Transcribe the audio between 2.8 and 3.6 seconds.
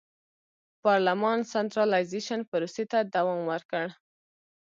ته دوام